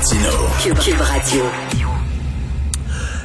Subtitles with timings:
[0.00, 0.30] Martino.
[0.82, 1.42] Cube Radio.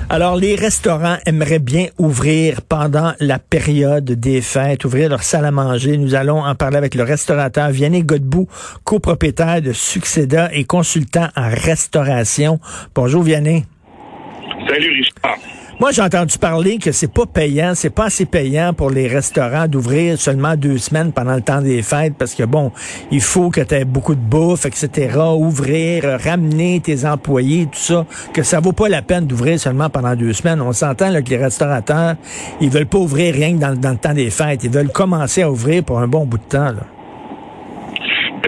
[0.09, 5.51] Alors, les restaurants aimeraient bien ouvrir pendant la période des fêtes, ouvrir leur salle à
[5.51, 5.95] manger.
[5.95, 8.49] Nous allons en parler avec le restaurateur Vianney Godbout,
[8.83, 12.59] copropriétaire de Succéda et consultant en restauration.
[12.93, 13.63] Bonjour Vianney.
[14.67, 15.14] Salut Richard.
[15.77, 19.67] Moi, j'ai entendu parler que c'est pas payant, c'est pas assez payant pour les restaurants
[19.67, 22.71] d'ouvrir seulement deux semaines pendant le temps des fêtes parce que bon,
[23.11, 25.17] il faut que tu aies beaucoup de bouffe, etc.
[25.37, 30.15] Ouvrir, ramener tes employés, tout ça, que ça vaut pas la peine d'ouvrir seulement pendant
[30.15, 30.61] deux semaines.
[30.61, 32.15] On s'entend que les restaurateurs,
[32.61, 34.63] ils veulent pas ouvrir rien que dans, dans, le temps des fêtes.
[34.63, 36.71] Ils veulent commencer à ouvrir pour un bon bout de temps.
[36.71, 36.85] Là.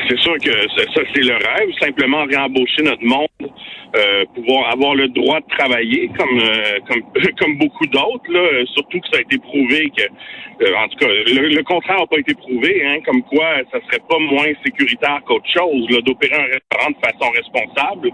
[0.10, 3.28] C'est sûr que ça, c'est le rêve, simplement réembaucher notre monde
[3.96, 7.04] euh, pouvoir avoir le droit de travailler comme euh, comme
[7.40, 10.04] comme beaucoup d'autres surtout que ça a été prouvé que
[10.66, 14.04] euh, en tout cas le, contraire n'a pas été prouvé hein comme quoi ça serait
[14.10, 18.12] pas moins sécuritaire qu'autre chose d'opérer un restaurant de façon responsable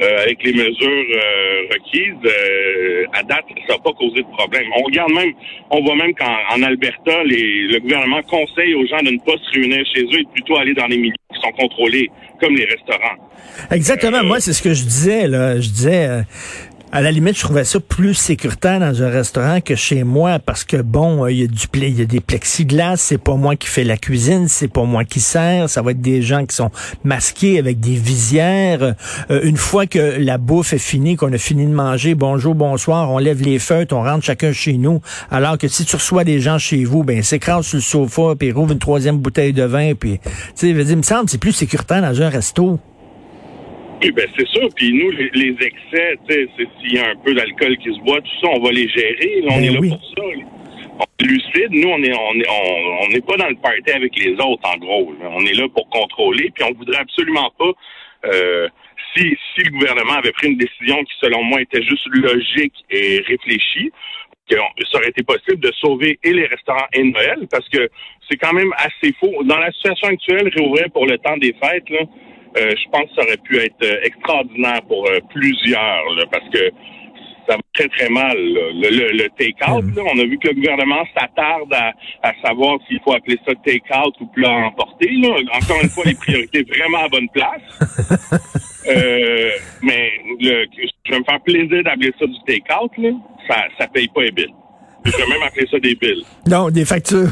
[0.00, 1.06] avec les mesures
[1.72, 2.32] requises
[3.12, 4.66] à date ça n'a pas causé de problème.
[4.76, 5.32] On regarde même
[5.70, 9.50] on voit même qu'en Alberta les, le gouvernement conseille aux gens de ne pas se
[9.52, 13.16] réunir chez eux et plutôt aller dans les milieux qui sont contrôlés comme les restaurants
[13.70, 14.22] Exactement.
[14.24, 15.26] Moi, c'est ce que je disais.
[15.26, 15.60] Là.
[15.60, 16.22] Je disais, euh,
[16.94, 20.62] à la limite, je trouvais ça plus sécuritaire dans un restaurant que chez moi parce
[20.62, 23.66] que bon, il y a du il y a des plexiglas, c'est pas moi qui
[23.66, 26.70] fais la cuisine, c'est pas moi qui sers, ça va être des gens qui sont
[27.02, 28.94] masqués avec des visières.
[29.28, 33.10] Euh, une fois que la bouffe est finie, qu'on a fini de manger, bonjour, bonsoir,
[33.10, 35.00] on lève les feutres, on rentre chacun chez nous.
[35.32, 38.52] Alors que si tu reçois des gens chez vous, ben s'écrase sur le sofa, puis
[38.52, 42.02] rouvre une troisième bouteille de vin, puis tu sais, il me semble c'est plus sécuritaire
[42.02, 42.78] dans un resto.
[44.04, 44.68] Oui, ben c'est sûr.
[44.76, 46.48] Puis nous, les, excès, tu sais,
[46.80, 49.42] s'il y a un peu d'alcool qui se boit, tout ça, on va les gérer.
[49.44, 50.22] on ben est là pour ça.
[50.98, 51.70] On est lucide.
[51.70, 54.76] Nous, on est, on est, on n'est pas dans le party avec les autres, en
[54.76, 55.14] gros.
[55.22, 56.50] On est là pour contrôler.
[56.54, 57.72] Puis on voudrait absolument pas.
[58.26, 58.68] Euh,
[59.16, 63.22] si, si le gouvernement avait pris une décision qui, selon moi, était juste logique et
[63.26, 63.90] réfléchie,
[64.50, 64.56] que
[64.92, 67.88] ça aurait été possible de sauver et les restaurants et Noël, parce que
[68.28, 69.42] c'est quand même assez faux.
[69.44, 72.00] Dans la situation actuelle, réouvrir pour le temps des fêtes, là,
[72.56, 76.70] je pense que ça aurait pu être euh, extraordinaire pour euh, plusieurs, parce que
[77.48, 78.36] ça va très, très mal.
[78.36, 79.98] Le, le, take-out, mm.
[79.98, 81.92] on a vu que le gouvernement s'attarde à,
[82.22, 85.10] à, savoir s'il faut appeler ça take-out ou plat emporté.
[85.10, 85.36] Là.
[85.52, 88.22] Encore une fois, les priorités vraiment à bonne place.
[88.88, 89.50] euh,
[89.82, 90.66] mais le,
[91.06, 92.92] je vais me faire plaisir d'appeler ça du take-out.
[93.48, 94.54] Ça ça paye pas les billes.
[95.04, 96.24] Je vais même appeler ça des billes.
[96.46, 97.30] Non, des factures.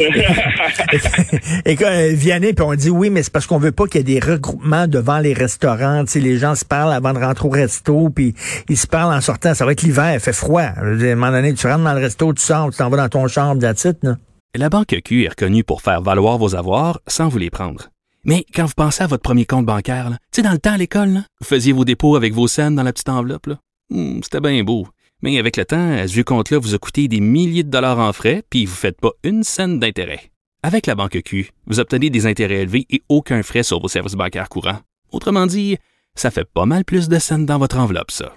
[1.64, 3.96] et, quand euh, Vianney, puis on dit oui, mais c'est parce qu'on veut pas qu'il
[3.96, 6.04] y ait des regroupements devant les restaurants.
[6.04, 8.34] Tu sais, les gens se parlent avant de rentrer au resto, puis
[8.68, 9.54] ils se parlent en sortant.
[9.54, 10.62] Ça va être l'hiver, il fait froid.
[10.62, 13.08] À un moment donné, tu rentres dans le resto, tu sors, tu t'en vas dans
[13.08, 14.16] ton chambre, d'attitude.
[14.54, 17.88] La Banque Q est reconnue pour faire valoir vos avoirs sans vous les prendre.
[18.24, 20.76] Mais quand vous pensez à votre premier compte bancaire, tu sais, dans le temps à
[20.76, 23.48] l'école, vous faisiez vos dépôts avec vos scènes dans la petite enveloppe.
[23.90, 24.86] Hmm, C'était bien beau.
[25.22, 28.12] Mais avec le temps, ce vieux compte-là vous a coûté des milliers de dollars en
[28.12, 30.32] frais, puis vous ne faites pas une scène d'intérêt.
[30.64, 34.14] Avec la Banque Q, vous obtenez des intérêts élevés et aucun frais sur vos services
[34.14, 34.80] bancaires courants.
[35.12, 35.78] Autrement dit,
[36.14, 38.34] ça fait pas mal plus de scènes dans votre enveloppe, ça.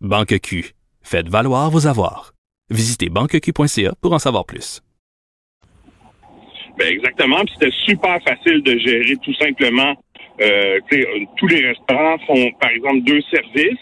[0.00, 2.32] Banque Q, faites valoir vos avoirs.
[2.68, 4.82] Visitez banqueq.ca pour en savoir plus.
[6.78, 9.94] Ben exactement, c'était super facile de gérer tout simplement.
[10.40, 10.80] Euh,
[11.36, 13.78] tous les restaurants font, par exemple, deux services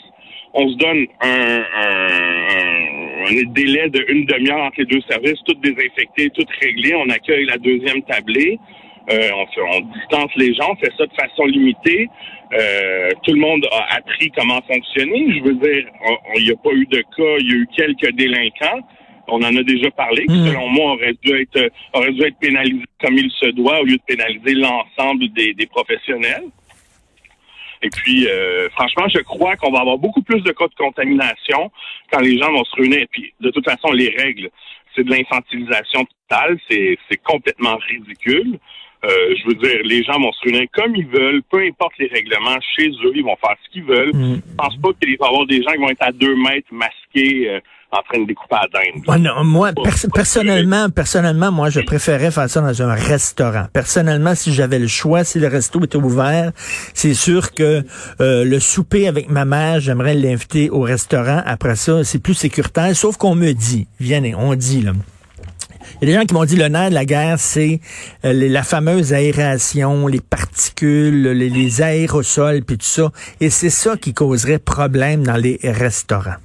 [0.54, 5.54] on se donne un, un, un, délai de une demi-heure entre les deux services, tout
[5.54, 6.94] désinfecté, tout réglé.
[6.94, 8.58] On accueille la deuxième tablée.
[9.10, 12.08] Euh, on, fait, on distance les gens, on fait ça de façon limitée.
[12.52, 15.32] Euh, tout le monde a appris comment fonctionner.
[15.38, 15.86] Je veux dire,
[16.36, 18.80] il n'y a pas eu de cas, il y a eu quelques délinquants.
[19.28, 20.47] On en a déjà parlé, qui, mmh.
[20.48, 23.97] selon moi, aurait dû être aurait dû être pénalisé comme il se doit au lieu
[23.97, 26.44] de pénaliser l'ensemble des, des professionnels.
[27.82, 31.70] Et puis, euh, franchement, je crois qu'on va avoir beaucoup plus de cas de contamination
[32.12, 33.00] quand les gens vont se réunir.
[33.00, 34.50] Et puis, de toute façon, les règles,
[34.94, 36.58] c'est de l'infantilisation totale.
[36.70, 38.58] C'est, complètement ridicule.
[39.04, 42.06] Euh, je veux dire, les gens vont se réunir comme ils veulent, peu importe les
[42.06, 44.14] règlements, chez eux, ils vont faire ce qu'ils veulent.
[44.14, 44.42] Mm.
[44.48, 46.68] Je pense pas qu'il va y avoir des gens qui vont être à deux mètres
[46.70, 47.60] masqués euh,
[47.92, 49.44] en train de découper à dinde.
[49.44, 49.71] moi,
[50.15, 53.66] personnellement, personnellement, moi, je préférais faire ça dans un restaurant.
[53.72, 56.53] Personnellement, si j'avais le choix, si le resto était ouvert,
[56.94, 57.84] c'est sûr que
[58.21, 61.42] euh, le souper avec ma mère, j'aimerais l'inviter au restaurant.
[61.44, 62.97] Après ça, c'est plus sécuritaire.
[62.97, 64.92] Sauf qu'on me dit, viens, on dit là.
[66.00, 67.80] Il y a des gens qui m'ont dit le nerf de la guerre, c'est
[68.24, 73.12] euh, la fameuse aération, les particules, les, les aérosols, puis tout ça.
[73.41, 76.36] Et c'est ça qui causerait problème dans les restaurants.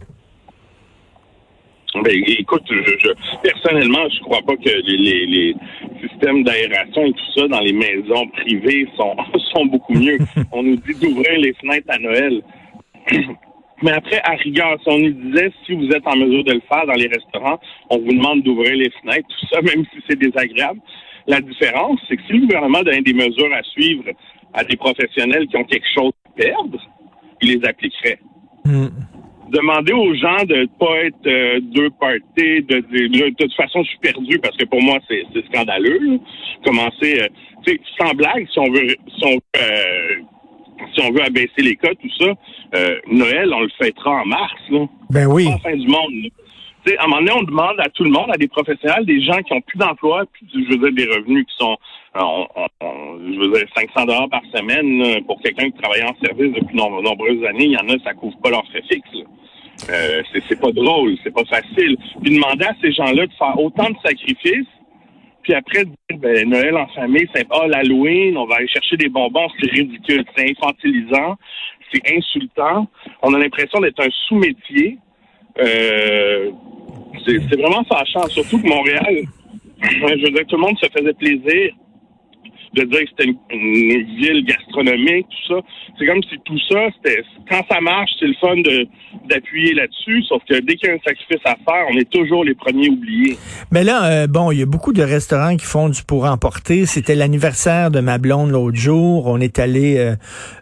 [2.04, 3.10] Ben, écoute, je,
[3.42, 5.56] personnellement, je crois pas que les,
[6.02, 9.16] systèmes d'aération et tout ça dans les maisons privées sont,
[9.54, 10.18] sont beaucoup mieux.
[10.52, 12.42] on nous dit d'ouvrir les fenêtres à Noël.
[13.84, 16.62] Mais après, à rigueur, si on nous disait, si vous êtes en mesure de le
[16.68, 17.60] faire dans les restaurants,
[17.90, 20.80] on vous demande d'ouvrir les fenêtres, tout ça, même si c'est désagréable.
[21.28, 24.06] La différence, c'est que si le gouvernement donne des mesures à suivre
[24.54, 26.80] à des professionnels qui ont quelque chose à perdre,
[27.42, 28.20] il les appliquerait.
[28.66, 28.88] Hmm
[29.50, 33.84] demander aux gens de ne pas être euh, deux parties, de dire de, toute façon
[33.84, 36.20] je suis perdu parce que pour moi c'est scandaleux.
[36.66, 37.28] Commencer, euh,
[37.66, 40.16] tu sais, sans blague, si on veut, si on, euh,
[40.94, 42.34] si on veut abaisser les cas, tout ça,
[43.08, 44.86] Noël on le fêtera en mars, là.
[45.10, 45.48] Ben oui.
[45.48, 46.12] En fin du monde.
[46.24, 46.32] Sais,
[46.98, 49.42] à un moment donné, on demande à tout le monde, à des professionnels, des gens
[49.42, 51.78] qui ont plus d'emploi, puis je veux dire des revenus qui sont
[52.16, 56.82] je veux dire, 500 dollars par semaine pour quelqu'un qui travaille en service depuis de
[56.82, 59.10] nombreuses années, il y en a, ça couvre pas leur frais fixe.
[59.90, 61.98] Euh, c'est pas drôle, c'est pas facile.
[62.24, 64.68] Puis demander à ces gens-là de faire autant de sacrifices,
[65.44, 69.10] puis après dire ben, Noël en famille, c'est oh l'Halloween, on va aller chercher des
[69.10, 71.36] bonbons, c'est ridicule, c'est infantilisant,
[71.94, 72.88] c'est insultant.
[73.22, 74.98] On a l'impression d'être un sous-métier.
[75.60, 76.52] Euh,
[77.26, 79.24] c'est vraiment fâchant, surtout que Montréal,
[79.82, 81.74] je veux dire, tout le monde se faisait plaisir
[82.74, 85.62] de dire que c'était une, ville gastronomique, tout ça.
[85.98, 88.56] C'est comme si tout ça, c'était quand ça marche, c'est le fun
[89.30, 92.44] d'appuyer là-dessus, sauf que dès qu'il y a un sacrifice à faire, on est toujours
[92.44, 93.38] les premiers oubliés.
[93.72, 96.86] Mais là, euh, bon, il y a beaucoup de restaurants qui font du pour emporter.
[96.86, 99.28] C'était l'anniversaire de ma blonde l'autre jour.
[99.28, 100.16] On est allé, euh,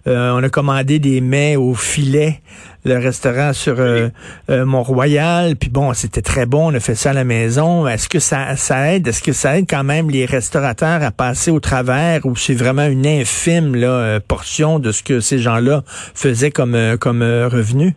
[0.08, 2.40] euh, on a commandé des mets au filet
[2.86, 4.10] le restaurant sur euh,
[4.50, 5.56] euh, Mont-Royal.
[5.56, 7.88] Puis bon, c'était très bon, on a fait ça à la maison.
[7.88, 9.08] Est-ce que ça, ça aide?
[9.08, 12.86] Est-ce que ça aide quand même les restaurateurs à passer au travers ou c'est vraiment
[12.86, 17.94] une infime là, euh, portion de ce que ces gens-là faisaient comme, comme revenu?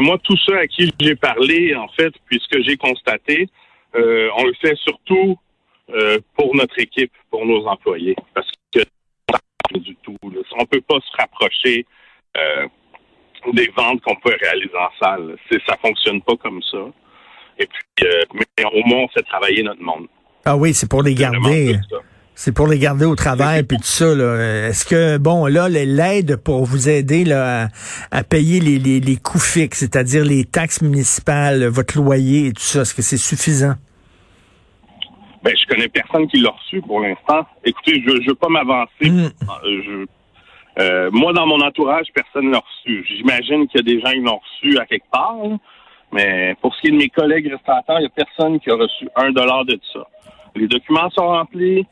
[0.00, 3.50] moi, tout ça à qui j'ai parlé, en fait, puisque j'ai constaté,
[3.94, 5.36] on le fait surtout
[6.34, 8.80] pour notre équipe, pour nos employés, parce que
[9.78, 10.16] du tout.
[10.22, 10.40] Là.
[10.58, 11.84] On peut pas se rapprocher
[13.52, 15.36] des ventes qu'on peut réaliser en salle.
[15.50, 16.78] C'est, ça fonctionne pas comme ça.
[17.58, 20.06] Et puis, euh, mais au moins, on fait travailler notre monde.
[20.44, 21.78] Ah oui, c'est pour les garder.
[22.36, 24.12] C'est pour les garder au travail puis tout ça.
[24.12, 24.66] Là.
[24.68, 27.68] Est-ce que bon là l'aide pour vous aider là,
[28.10, 32.62] à, payer les, les, les, coûts fixes, c'est-à-dire les taxes municipales, votre loyer et tout
[32.62, 33.74] ça, est-ce que c'est suffisant?
[35.44, 37.46] Ben je connais personne qui l'a reçu pour l'instant.
[37.64, 38.90] Écoutez, je, je veux pas m'avancer.
[39.02, 39.28] Euh,
[39.64, 40.06] je,
[40.78, 43.04] euh, moi, dans mon entourage, personne ne l'a reçu.
[43.08, 45.36] J'imagine qu'il y a des gens qui l'ont reçu à quelque part,
[46.12, 48.74] mais pour ce qui est de mes collègues restaurateurs, il n'y a personne qui a
[48.74, 50.06] reçu un dollar de ça.
[50.56, 51.86] Les documents sont remplis.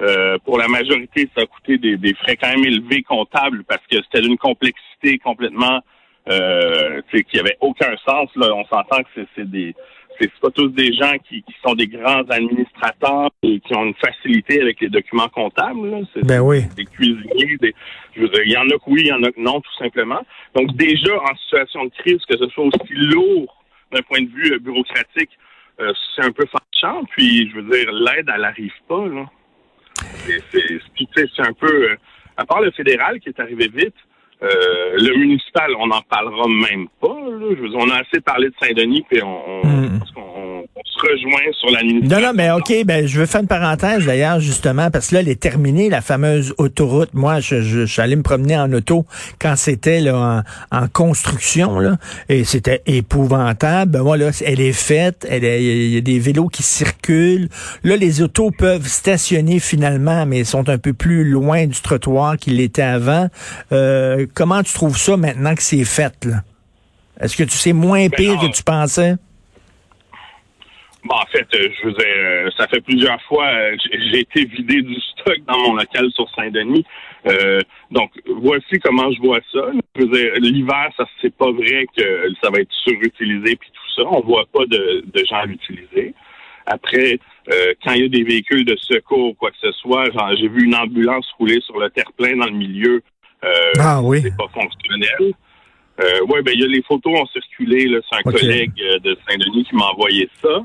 [0.00, 3.98] Euh, pour la majorité, ça a coûté des, frais quand même élevés comptables parce que
[4.02, 5.80] c'était d'une complexité complètement
[6.28, 8.28] euh, qui avait aucun sens.
[8.34, 8.52] Là.
[8.54, 9.74] On s'entend que c'est des
[10.20, 14.60] c'est pas tous des gens qui, sont des grands administrateurs et qui ont une facilité
[14.60, 16.06] avec les documents comptables.
[16.12, 16.62] C'est ben oui.
[16.76, 17.74] des cuisiniers, des,
[18.14, 19.60] je veux dire, il y en a que oui, il y en a que non,
[19.60, 20.20] tout simplement.
[20.54, 24.54] Donc déjà en situation de crise, que ce soit aussi lourd d'un point de vue
[24.54, 25.30] euh, bureaucratique,
[25.80, 27.04] euh, c'est un peu fâchant.
[27.10, 29.06] Puis je veux dire, l'aide, elle n'arrive pas.
[29.06, 29.26] Là.
[30.26, 31.96] C'est un peu, euh,
[32.36, 33.94] à part le fédéral qui est arrivé vite,
[34.42, 37.08] le municipal, on n'en parlera même pas.
[37.08, 37.68] Là.
[37.74, 40.00] on a assez parlé de Saint-Denis, puis on, hmm.
[40.04, 40.12] se
[41.02, 44.90] rejoint sur la Non, non, mais OK, ben, je veux faire une parenthèse d'ailleurs, justement,
[44.90, 47.10] parce que là, elle est terminée, la fameuse autoroute.
[47.14, 49.04] Moi, je, je, suis allé me promener en auto
[49.38, 51.96] quand c'était là en, construction, là,
[52.28, 53.92] et c'était épouvantable.
[53.92, 57.48] Ben, voilà, elle est faite, il y a des vélos qui circulent.
[57.84, 62.36] Là, les autos peuvent stationner finalement, mais ils sont un peu plus loin du trottoir
[62.36, 63.28] qu'ils l'étaient avant.
[63.72, 66.42] Euh, comment tu trouves ça maintenant que c'est fait, là?
[67.20, 69.16] Est-ce que tu sais moins ben, pire que tu pensais?
[71.04, 73.76] Bon, en fait, euh, je veux dire, euh, ça fait plusieurs fois, euh,
[74.12, 76.84] j'ai été vidé du stock dans mon local sur Saint-Denis.
[77.90, 79.66] donc, voici comment je vois ça.
[79.96, 84.02] Je veux dire, l'hiver, ça c'est pas vrai que ça va être surutilisé puis tout
[84.02, 84.08] ça.
[84.08, 86.14] On voit pas de, de gens l'utiliser.
[86.66, 87.18] Après,
[87.84, 90.04] quand il y a des véhicules de secours ou quoi que ce soit,
[90.38, 93.02] j'ai vu une ambulance rouler sur le terre-plein dans le milieu.
[93.78, 94.20] ah oui.
[94.22, 95.34] C'est pas fonctionnel.
[96.00, 97.86] Euh, oui, ben il y a les photos ont circulé.
[98.10, 100.64] C'est un collègue euh, de Saint-Denis qui m'a envoyé ça.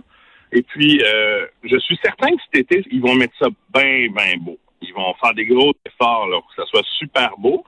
[0.51, 4.37] Et puis, euh, je suis certain que cet été, ils vont mettre ça bien, bien
[4.39, 4.57] beau.
[4.81, 7.65] Ils vont faire des gros efforts là, pour que ça soit super beau.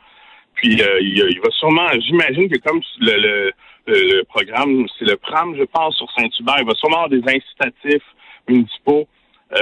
[0.55, 3.51] Puis, euh, il, va sûrement, j'imagine que comme le,
[3.87, 8.03] le, programme, c'est le PRAM, je pense, sur Saint-Hubert, il va sûrement avoir des incitatifs
[8.47, 9.07] municipaux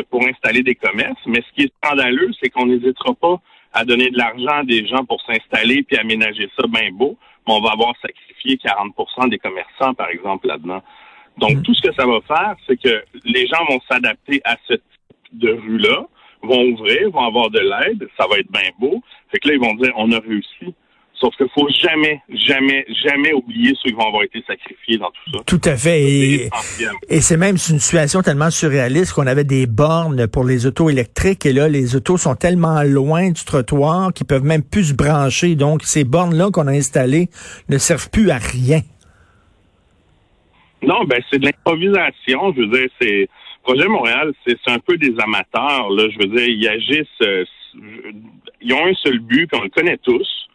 [0.10, 1.22] pour installer des commerces.
[1.28, 3.38] Mais ce qui est scandaleux, c'est qu'on n'hésitera pas
[3.74, 7.62] à donner de l'argent à des gens pour s'installer puis aménager ça bien beau on
[7.62, 10.82] va avoir sacrifié 40% des commerçants, par exemple, là-dedans.
[11.38, 11.62] Donc, mm.
[11.62, 14.84] tout ce que ça va faire, c'est que les gens vont s'adapter à ce type
[15.34, 16.08] de rue-là,
[16.44, 19.02] vont ouvrir, vont avoir de l'aide, ça va être bien beau.
[19.32, 20.74] Fait que là, ils vont dire, on a réussi.
[21.20, 25.32] Sauf qu'il faut jamais, jamais, jamais oublier ceux qui vont avoir été sacrifiés dans tout
[25.34, 25.40] ça.
[25.48, 26.04] Tout à fait.
[26.04, 26.50] Et,
[27.10, 31.44] et c'est même une situation tellement surréaliste qu'on avait des bornes pour les autos électriques
[31.48, 35.56] et là, les autos sont tellement loin du trottoir qu'ils peuvent même plus se brancher.
[35.56, 37.30] Donc, ces bornes-là qu'on a installées
[37.68, 38.82] ne servent plus à rien.
[40.82, 42.54] Non, ben c'est de l'improvisation.
[42.54, 43.30] Je veux dire, c'est
[43.64, 45.90] Projet Montréal, c'est un peu des amateurs.
[45.90, 47.22] Là, je veux dire, ils agissent.
[47.22, 47.44] Euh,
[48.62, 50.48] ils ont un seul but, puis on le connaît tous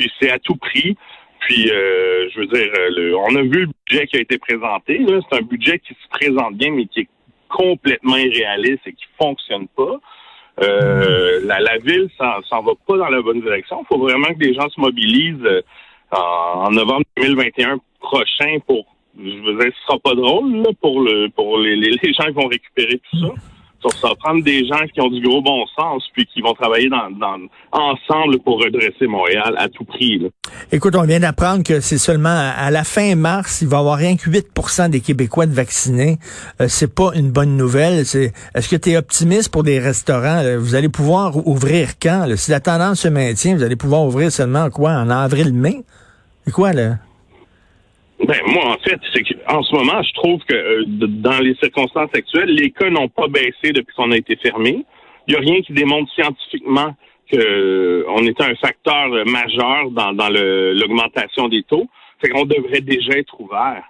[0.00, 0.96] puis c'est à tout prix.
[1.40, 5.04] Puis, euh, je veux dire, euh, on a vu le budget qui a été présenté.
[5.06, 7.08] C'est un budget qui se présente bien, mais qui est
[7.48, 9.96] complètement irréaliste et qui fonctionne pas.
[10.62, 13.82] Euh, la, la, ville s'en va pas dans la bonne direction.
[13.82, 15.62] Il faut vraiment que les gens se mobilisent
[16.10, 18.86] en, novembre 2021 prochain pour.
[19.18, 22.48] Je veux dire, ce sera pas drôle pour le pour les, les, gens qui vont
[22.48, 23.34] récupérer tout ça
[23.88, 26.88] ça va prendre des gens qui ont du gros bon sens puis qui vont travailler
[26.88, 27.08] dans,
[27.72, 30.30] ensemble pour redresser Montréal à tout prix.
[30.70, 33.96] Écoute, on vient d'apprendre que c'est seulement à la fin mars, il va y avoir
[33.96, 36.18] rien que 8% des Québécois de vaccinés.
[36.60, 38.04] Euh, c'est pas une bonne nouvelle.
[38.04, 40.42] C'est est-ce que tu es optimiste pour des restaurants?
[40.58, 44.68] Vous allez pouvoir ouvrir quand Si la tendance se maintient, vous allez pouvoir ouvrir seulement
[44.70, 45.84] quoi en avril-mai?
[46.44, 46.96] C'est quoi là?
[48.26, 52.10] Ben, moi, en fait, c'est en ce moment, je trouve que euh, dans les circonstances
[52.14, 54.84] actuelles, les cas n'ont pas baissé depuis qu'on a été fermé.
[55.26, 56.94] Il n'y a rien qui démontre scientifiquement
[57.30, 61.86] qu'on euh, était un facteur majeur dans, dans l'augmentation des taux.
[62.20, 63.84] Fait qu'on devrait déjà être ouvert.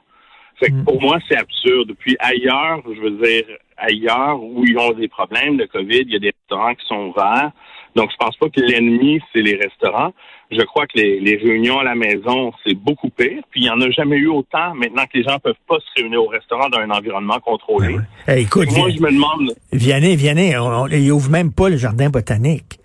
[0.60, 0.84] Fait que mm.
[0.84, 1.92] pour moi, c'est absurde.
[1.98, 3.44] Puis ailleurs, je veux dire,
[3.76, 7.06] ailleurs où ils ont des problèmes de COVID, il y a des restaurants qui sont
[7.08, 7.50] ouverts.
[7.96, 10.12] Donc, je pense pas que l'ennemi, c'est les restaurants.
[10.50, 13.42] Je crois que les, réunions à la maison, c'est beaucoup pire.
[13.50, 16.00] Puis, il n'y en a jamais eu autant maintenant que les gens peuvent pas se
[16.00, 17.96] réunir au restaurant dans un environnement contrôlé.
[18.26, 19.54] Ben écoute, moi, je me demande...
[19.72, 22.80] Vianney, Vianney, on, on, ouvre même pas le jardin botanique.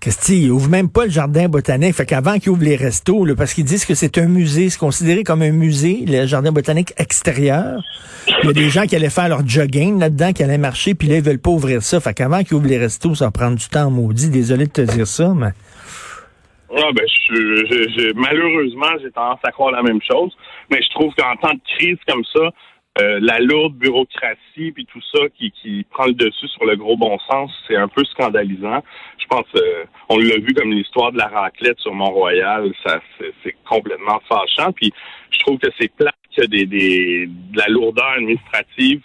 [0.00, 1.94] Christy, ils ouvrent même pas le jardin botanique.
[1.94, 5.22] Fait qu'avant qu'ils ouvrent les restos, parce qu'ils disent que c'est un musée, c'est considéré
[5.22, 7.82] comme un musée, le jardin botanique extérieur.
[8.42, 11.06] Il y a des gens qui allaient faire leur jogging là-dedans, qui allaient marcher, puis
[11.06, 12.00] là, ils veulent pas ouvrir ça.
[12.00, 14.30] Fait qu'avant qu'ils ouvrent les restos, ça va prendre du temps maudit.
[14.30, 15.50] Désolé de te dire ça, mais...
[16.76, 20.36] Ah ben, je, malheureusement, j'ai tendance à croire la même chose,
[20.70, 22.50] mais je trouve qu'en temps de crise comme ça,
[23.00, 26.96] euh, la lourde bureaucratie puis tout ça qui, qui prend le dessus sur le gros
[26.96, 28.82] bon sens, c'est un peu scandalisant.
[29.18, 33.00] Je pense, euh, on l'a vu comme l'histoire de la raclette sur Mont-Royal, ça
[33.42, 34.72] c'est complètement fâchant.
[34.72, 34.92] Puis
[35.30, 39.02] je trouve que c'est plat que des, des, de la lourdeur administrative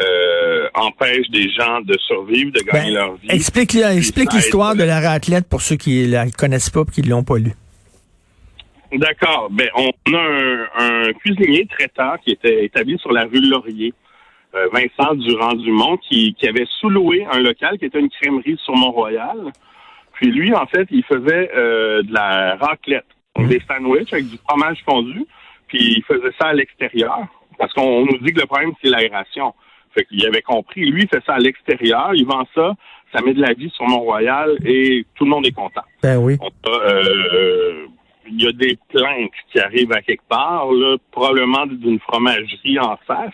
[0.00, 3.28] euh, empêche des gens de survivre, de gagner ben, leur vie.
[3.30, 7.24] Explique, explique l'histoire de la raclette pour ceux qui la connaissent pas et qui l'ont
[7.24, 7.52] pas lu.
[8.92, 9.48] D'accord.
[9.50, 13.92] Ben, on a un, cuisinier traiteur qui était établi sur la rue Laurier,
[14.54, 19.52] euh, Vincent Durand-Dumont, qui, qui avait sous-loué un local qui était une crèmerie sur Mont-Royal.
[20.14, 23.04] Puis lui, en fait, il faisait euh, de la raclette,
[23.36, 23.48] mmh.
[23.48, 25.24] des sandwichs avec du fromage fondu,
[25.66, 27.26] puis il faisait ça à l'extérieur,
[27.58, 29.54] parce qu'on nous dit que le problème, c'est l'aération.
[29.94, 30.84] Fait qu'il avait compris.
[30.84, 32.74] Lui, il fait ça à l'extérieur, il vend ça,
[33.12, 35.82] ça met de la vie sur Mont-Royal et tout le monde est content.
[36.02, 36.36] Ben oui.
[36.66, 37.86] Euh,
[38.30, 42.96] il y a des plaintes qui arrivent à quelque part, là, probablement d'une fromagerie en
[43.06, 43.32] face,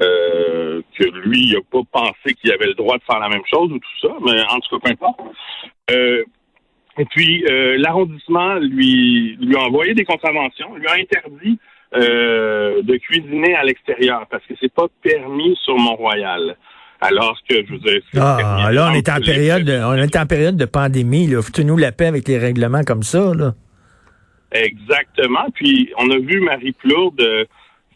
[0.00, 3.44] euh, que lui, il n'a pas pensé qu'il avait le droit de faire la même
[3.50, 5.20] chose ou tout ça, mais en tout cas, peu importe.
[5.90, 6.24] Euh,
[6.98, 11.58] et puis, euh, l'arrondissement lui, lui a envoyé des contraventions, lui a interdit
[11.92, 16.56] de cuisiner à l'extérieur parce que c'est pas permis sur Mont-Royal.
[17.00, 18.00] Alors que, je veux dire...
[18.16, 21.42] Ah, là, on est en période, on est en période de pandémie, là.
[21.42, 23.52] Faut-nous la paix avec les règlements comme ça, là.
[24.52, 25.46] Exactement.
[25.54, 27.44] Puis on a vu Marie Plourde euh,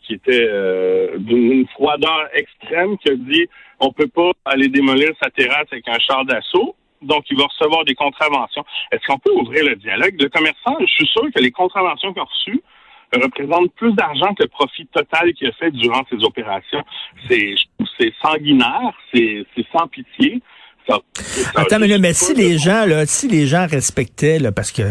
[0.02, 3.46] qui était euh, d'une froideur extrême qui a dit
[3.78, 6.76] on peut pas aller démolir sa terrasse avec un char d'assaut.
[7.02, 8.64] Donc, il va recevoir des contraventions.
[8.92, 10.20] Est-ce qu'on peut ouvrir le dialogue?
[10.20, 12.62] Le commerçant, je suis sûr que les contraventions qu'il a reçues
[13.18, 16.82] représentent plus d'argent que le profit total qu'il a fait durant ces opérations.
[17.28, 17.54] C'est,
[17.98, 20.40] c'est sanguinaire, c'est, c'est sans pitié.
[21.54, 24.82] Attends, mais, mais si les gens, là, si les gens respectaient, là, parce que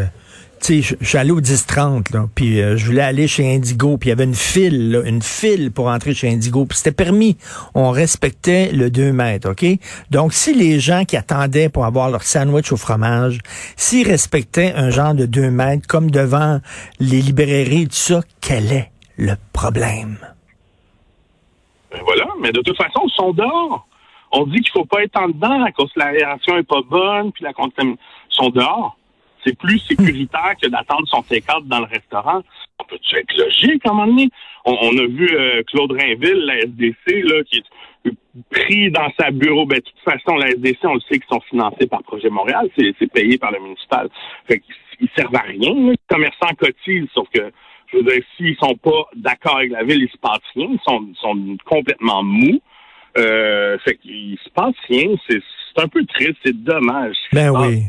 [0.62, 4.12] tu sais, allé au 10-30, là, puis euh, je voulais aller chez Indigo, puis il
[4.12, 7.38] y avait une file, là, une file pour entrer chez Indigo, puis c'était permis.
[7.76, 9.66] On respectait le 2 mètres, OK?
[10.12, 13.40] Donc, si les gens qui attendaient pour avoir leur sandwich au fromage,
[13.76, 16.60] s'ils respectaient un genre de 2 mètres, comme devant
[17.00, 20.18] les librairies, tout ça, quel est le problème?
[21.92, 23.88] Ben voilà, mais de toute façon, ils sont dehors.
[24.32, 27.54] On dit qu'il faut pas être en dedans que l'aération est pas bonne, puis la
[27.54, 28.00] contamination.
[28.30, 28.99] sont dehors.
[29.44, 32.42] C'est plus sécuritaire que d'attendre son take dans le restaurant.
[32.80, 34.30] On peut-tu être logique à un moment donné?
[34.66, 38.12] On, a vu euh, Claude Rainville, la SDC, là, qui est
[38.52, 39.66] pris dans sa bureau.
[39.66, 42.70] Ben, de toute façon, la SDC, on le sait qu'ils sont financés par Projet Montréal.
[42.78, 44.10] C'est payé par le municipal.
[44.48, 45.74] Fait qu'ils servent à rien.
[45.74, 47.52] Les commerçants cotisent, sauf que
[47.92, 50.68] je veux dire, s'ils sont pas d'accord avec la ville, il se passe rien.
[50.72, 52.62] Ils sont, sont complètement mous.
[53.18, 55.16] Euh, fait qu'il se passe rien.
[55.28, 55.42] C'est
[55.78, 56.38] un peu triste.
[56.46, 57.16] C'est dommage.
[57.34, 57.84] Ben oui.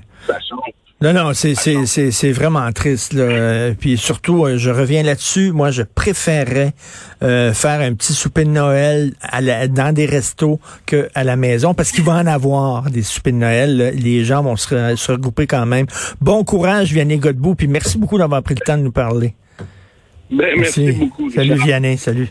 [1.03, 3.15] Non, non, c'est, c'est, c'est, c'est vraiment triste.
[3.15, 3.73] Là.
[3.73, 5.51] Puis surtout, euh, je reviens là-dessus.
[5.51, 6.75] Moi, je préférerais
[7.23, 11.91] euh, faire un petit souper de Noël à dans des restos qu'à la maison, parce
[11.91, 13.95] qu'il va en avoir des soupers de Noël.
[13.97, 15.87] Les gens vont se, se regrouper quand même.
[16.21, 19.35] Bon courage, Vianney Godbout, puis merci beaucoup d'avoir pris le temps de nous parler.
[20.31, 20.93] Ben, merci.
[20.93, 21.31] beaucoup.
[21.31, 22.29] Salut Vianney, salut.